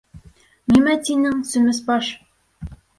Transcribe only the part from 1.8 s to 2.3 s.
баш?